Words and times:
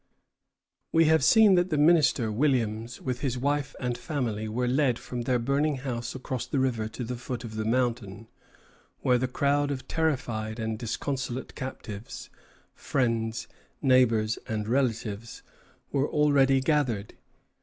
We 0.91 1.05
have 1.05 1.23
seen 1.23 1.53
that 1.53 1.69
the 1.69 1.77
minister, 1.77 2.31
Williams, 2.31 2.99
with 2.99 3.21
his 3.21 3.37
wife 3.37 3.75
and 3.79 3.95
family, 3.95 4.47
were 4.49 4.67
led 4.67 4.97
from 4.97 5.21
their 5.21 5.37
burning 5.37 5.75
house 5.75 6.15
across 6.15 6.47
the 6.47 6.57
river 6.57 6.87
to 6.87 7.03
the 7.03 7.15
foot 7.15 7.43
of 7.43 7.53
the 7.53 7.65
mountain, 7.65 8.27
where 9.01 9.19
the 9.19 9.27
crowd 9.27 9.69
of 9.69 9.87
terrified 9.87 10.57
and 10.59 10.79
disconsolate 10.79 11.53
captives 11.53 12.31
friends, 12.73 13.47
neighbors, 13.79 14.39
and 14.47 14.67
relatives 14.67 15.43
were 15.91 16.09
already 16.09 16.61
gathered. 16.61 17.13